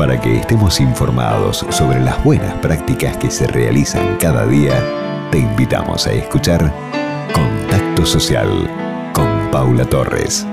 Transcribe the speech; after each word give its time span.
Para 0.00 0.18
que 0.18 0.34
estemos 0.34 0.80
informados 0.80 1.58
sobre 1.68 2.00
las 2.00 2.24
buenas 2.24 2.54
prácticas 2.60 3.18
que 3.18 3.30
se 3.30 3.46
realizan 3.46 4.16
cada 4.18 4.46
día, 4.46 4.82
te 5.30 5.40
invitamos 5.40 6.06
a 6.06 6.12
escuchar 6.14 6.72
Contacto 7.34 8.06
Social 8.06 8.48
con 9.12 9.50
Paula 9.50 9.84
Torres. 9.84 10.46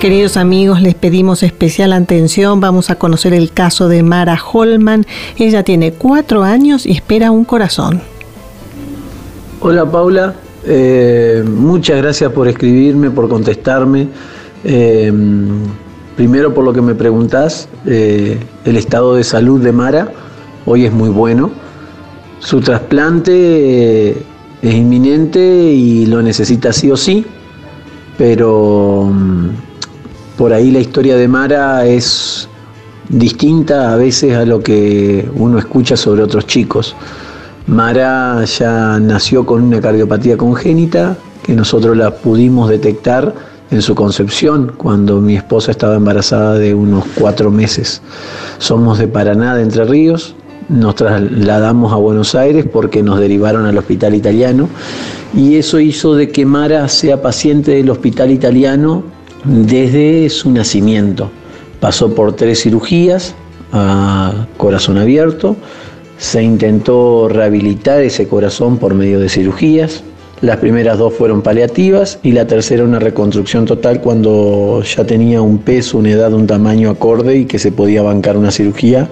Queridos 0.00 0.38
amigos, 0.38 0.80
les 0.80 0.94
pedimos 0.94 1.42
especial 1.42 1.92
atención. 1.92 2.60
Vamos 2.60 2.88
a 2.88 2.94
conocer 2.94 3.34
el 3.34 3.52
caso 3.52 3.88
de 3.88 4.02
Mara 4.02 4.40
Holman. 4.42 5.04
Ella 5.36 5.62
tiene 5.62 5.92
cuatro 5.92 6.44
años 6.44 6.86
y 6.86 6.92
espera 6.92 7.30
un 7.30 7.44
corazón. 7.44 8.00
Hola 9.60 9.84
Paula, 9.84 10.34
eh, 10.66 11.44
muchas 11.46 11.98
gracias 11.98 12.32
por 12.32 12.48
escribirme, 12.48 13.10
por 13.10 13.28
contestarme. 13.28 14.08
Eh, 14.64 15.12
primero 16.16 16.54
por 16.54 16.64
lo 16.64 16.72
que 16.72 16.80
me 16.80 16.94
preguntás, 16.94 17.68
eh, 17.86 18.38
el 18.64 18.76
estado 18.76 19.14
de 19.14 19.24
salud 19.24 19.60
de 19.60 19.72
Mara 19.72 20.12
hoy 20.66 20.84
es 20.84 20.92
muy 20.92 21.10
bueno. 21.10 21.50
Su 22.38 22.60
trasplante 22.60 24.10
es 24.10 24.74
inminente 24.74 25.40
y 25.40 26.06
lo 26.06 26.22
necesita 26.22 26.72
sí 26.72 26.90
o 26.90 26.96
sí, 26.96 27.24
pero 28.16 29.10
mm, 29.12 29.48
por 30.36 30.52
ahí 30.52 30.70
la 30.70 30.80
historia 30.80 31.16
de 31.16 31.28
Mara 31.28 31.86
es 31.86 32.48
distinta 33.08 33.92
a 33.92 33.96
veces 33.96 34.34
a 34.34 34.44
lo 34.44 34.60
que 34.60 35.28
uno 35.34 35.58
escucha 35.58 35.96
sobre 35.96 36.22
otros 36.22 36.46
chicos. 36.46 36.94
Mara 37.66 38.44
ya 38.44 38.98
nació 39.00 39.46
con 39.46 39.62
una 39.62 39.80
cardiopatía 39.80 40.36
congénita 40.36 41.16
que 41.42 41.54
nosotros 41.54 41.96
la 41.96 42.10
pudimos 42.10 42.68
detectar 42.68 43.34
en 43.70 43.80
su 43.80 43.94
concepción 43.94 44.72
cuando 44.76 45.20
mi 45.20 45.36
esposa 45.36 45.70
estaba 45.70 45.96
embarazada 45.96 46.58
de 46.58 46.74
unos 46.74 47.04
cuatro 47.18 47.50
meses. 47.50 48.02
Somos 48.58 48.98
de 48.98 49.08
Paraná, 49.08 49.56
de 49.56 49.62
Entre 49.62 49.84
Ríos, 49.84 50.36
nos 50.68 50.94
trasladamos 50.94 51.92
a 51.92 51.96
Buenos 51.96 52.34
Aires 52.34 52.66
porque 52.70 53.02
nos 53.02 53.18
derivaron 53.18 53.64
al 53.64 53.78
hospital 53.78 54.14
italiano 54.14 54.68
y 55.34 55.56
eso 55.56 55.80
hizo 55.80 56.14
de 56.14 56.28
que 56.28 56.44
Mara 56.44 56.86
sea 56.88 57.22
paciente 57.22 57.72
del 57.72 57.88
hospital 57.88 58.30
italiano 58.30 59.04
desde 59.44 60.28
su 60.28 60.50
nacimiento. 60.50 61.30
Pasó 61.80 62.14
por 62.14 62.34
tres 62.34 62.62
cirugías 62.62 63.34
a 63.72 64.46
corazón 64.56 64.98
abierto, 64.98 65.56
se 66.18 66.42
intentó 66.42 67.28
rehabilitar 67.28 68.02
ese 68.02 68.28
corazón 68.28 68.78
por 68.78 68.94
medio 68.94 69.20
de 69.20 69.28
cirugías. 69.28 70.02
Las 70.40 70.58
primeras 70.58 70.98
dos 70.98 71.14
fueron 71.14 71.42
paliativas 71.42 72.18
y 72.22 72.32
la 72.32 72.46
tercera 72.46 72.84
una 72.84 72.98
reconstrucción 72.98 73.64
total 73.64 74.00
cuando 74.00 74.82
ya 74.82 75.04
tenía 75.04 75.40
un 75.40 75.58
peso, 75.58 75.98
una 75.98 76.10
edad, 76.10 76.32
un 76.32 76.46
tamaño 76.46 76.90
acorde 76.90 77.38
y 77.38 77.44
que 77.46 77.58
se 77.58 77.72
podía 77.72 78.02
bancar 78.02 78.36
una 78.36 78.50
cirugía 78.50 79.08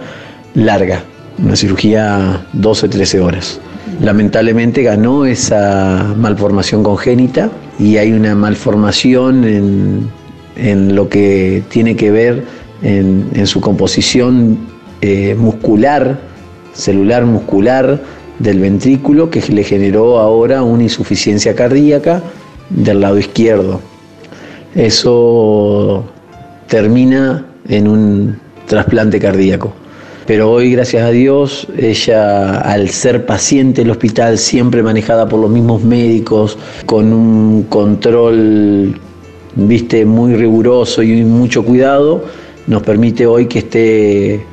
larga, 0.55 1.05
una 1.43 1.57
cirugía 1.57 2.47
12-13 2.55 3.21
horas. 3.23 3.61
Lamentablemente 4.01 4.83
ganó 4.83 5.25
esa 5.25 6.15
malformación 6.17 6.83
congénita 6.83 7.51
y 7.79 7.97
hay 7.97 8.13
una 8.13 8.35
malformación 8.35 9.45
en 9.45 10.23
en 10.57 10.95
lo 10.95 11.09
que 11.09 11.63
tiene 11.69 11.97
que 11.97 12.11
ver 12.11 12.45
en, 12.83 13.47
su 13.47 13.61
composición 13.61 14.59
eh, 15.01 15.35
muscular, 15.39 16.19
celular 16.73 17.25
muscular 17.25 18.01
del 18.39 18.61
ventrículo, 18.61 19.31
que 19.31 19.41
le 19.41 19.65
generó 19.65 20.19
ahora 20.19 20.63
una 20.63 20.85
insuficiencia 20.85 21.55
cardíaca 21.55 22.23
del 22.71 23.01
lado 23.01 23.19
izquierdo. 23.19 23.81
Eso 24.75 26.05
termina 26.67 27.47
en 27.69 27.89
un 27.89 28.39
trasplante 28.67 29.19
cardíaco. 29.19 29.73
Pero 30.27 30.51
hoy, 30.51 30.73
gracias 30.73 31.05
a 31.05 31.11
Dios, 31.11 31.67
ella, 31.77 32.61
al 32.61 32.89
ser 32.91 33.27
paciente 33.27 33.83
en 33.83 33.89
el 33.89 33.91
hospital, 33.91 34.39
siempre 34.39 34.83
manejada 34.83 35.29
por 35.29 35.41
los 35.41 35.51
mismos 35.51 35.83
médicos, 35.83 36.57
con 36.87 37.13
un 37.13 37.65
control 37.65 38.95
viste, 39.55 40.05
muy 40.05 40.35
riguroso 40.35 41.03
y 41.03 41.25
mucho 41.25 41.65
cuidado, 41.65 42.25
nos 42.67 42.83
permite 42.83 43.27
hoy 43.27 43.47
que 43.47 43.59
esté 43.61 44.47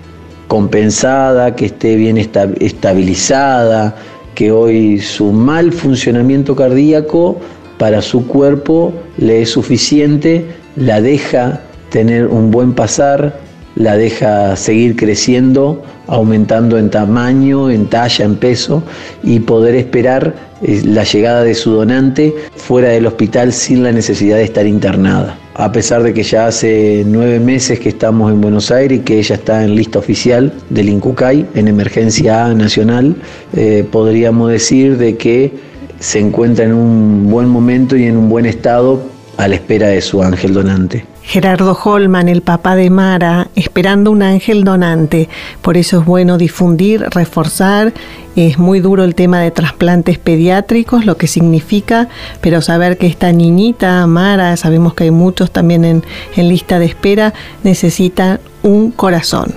compensada, 0.49 1.55
que 1.55 1.67
esté 1.67 1.95
bien 1.95 2.17
estabilizada, 2.17 3.95
que 4.33 4.51
hoy 4.51 4.99
su 4.99 5.31
mal 5.31 5.71
funcionamiento 5.71 6.55
cardíaco 6.55 7.37
para 7.77 8.01
su 8.01 8.25
cuerpo 8.25 8.91
le 9.17 9.43
es 9.43 9.51
suficiente, 9.51 10.45
la 10.75 11.01
deja 11.01 11.61
tener 11.91 12.25
un 12.27 12.49
buen 12.49 12.73
pasar, 12.73 13.39
la 13.75 13.95
deja 13.95 14.55
seguir 14.55 14.95
creciendo, 14.95 15.83
aumentando 16.07 16.79
en 16.79 16.89
tamaño, 16.89 17.69
en 17.69 17.85
talla, 17.85 18.25
en 18.25 18.35
peso 18.35 18.81
y 19.21 19.39
poder 19.39 19.75
esperar 19.75 20.33
eh, 20.63 20.81
la 20.83 21.03
llegada 21.03 21.43
de 21.43 21.53
su 21.53 21.71
donante 21.71 22.33
fuera 22.55 22.89
del 22.89 23.05
hospital 23.05 23.53
sin 23.53 23.83
la 23.83 23.91
necesidad 23.91 24.37
de 24.37 24.45
estar 24.45 24.65
internada. 24.65 25.37
A 25.59 25.73
pesar 25.73 26.03
de 26.03 26.13
que 26.13 26.23
ya 26.23 26.47
hace 26.47 27.03
nueve 27.05 27.37
meses 27.37 27.81
que 27.81 27.89
estamos 27.89 28.31
en 28.31 28.39
Buenos 28.39 28.71
Aires 28.71 28.99
y 28.99 29.01
que 29.01 29.19
ella 29.19 29.35
está 29.35 29.61
en 29.61 29.75
lista 29.75 29.99
oficial 29.99 30.53
del 30.69 30.87
INCUCAI, 30.87 31.47
en 31.53 31.67
emergencia 31.67 32.53
nacional, 32.53 33.17
eh, 33.51 33.85
podríamos 33.91 34.49
decir 34.51 34.97
de 34.97 35.17
que 35.17 35.51
se 35.99 36.19
encuentra 36.19 36.63
en 36.63 36.71
un 36.71 37.29
buen 37.29 37.49
momento 37.49 37.97
y 37.97 38.05
en 38.05 38.15
un 38.15 38.29
buen 38.29 38.45
estado 38.45 39.01
a 39.39 39.47
la 39.47 39.55
espera 39.55 39.87
de 39.87 40.01
su 40.01 40.21
ángel 40.21 40.53
donante. 40.53 41.05
Gerardo 41.23 41.77
Holman, 41.81 42.27
el 42.27 42.41
papá 42.41 42.75
de 42.75 42.89
Mara, 42.89 43.47
esperando 43.55 44.11
un 44.11 44.21
ángel 44.21 44.65
donante. 44.65 45.29
Por 45.61 45.77
eso 45.77 45.99
es 45.99 46.05
bueno 46.05 46.37
difundir, 46.37 47.05
reforzar. 47.11 47.93
Es 48.35 48.57
muy 48.57 48.81
duro 48.81 49.05
el 49.05 49.15
tema 49.15 49.39
de 49.39 49.51
trasplantes 49.51 50.17
pediátricos, 50.17 51.05
lo 51.05 51.15
que 51.15 51.27
significa, 51.27 52.09
pero 52.41 52.61
saber 52.61 52.97
que 52.97 53.07
esta 53.07 53.31
niñita, 53.31 54.05
Mara, 54.07 54.57
sabemos 54.57 54.93
que 54.93 55.05
hay 55.05 55.11
muchos 55.11 55.51
también 55.51 55.85
en, 55.85 56.03
en 56.35 56.49
lista 56.49 56.77
de 56.77 56.87
espera, 56.87 57.33
necesita 57.63 58.41
un 58.61 58.91
corazón. 58.91 59.53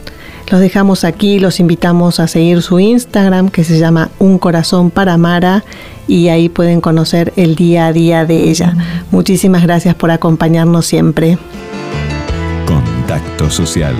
Los 0.52 0.60
dejamos 0.60 1.04
aquí, 1.04 1.38
los 1.40 1.60
invitamos 1.60 2.20
a 2.20 2.28
seguir 2.28 2.60
su 2.60 2.78
Instagram 2.78 3.48
que 3.48 3.64
se 3.64 3.78
llama 3.78 4.10
Un 4.18 4.38
Corazón 4.38 4.90
para 4.90 5.16
Mara 5.16 5.64
y 6.06 6.28
ahí 6.28 6.50
pueden 6.50 6.82
conocer 6.82 7.32
el 7.36 7.54
día 7.54 7.86
a 7.86 7.94
día 7.94 8.26
de 8.26 8.50
ella. 8.50 8.76
Muchísimas 9.10 9.62
gracias 9.62 9.94
por 9.94 10.10
acompañarnos 10.10 10.84
siempre. 10.84 11.38
Contacto 12.66 13.50
Social 13.50 13.96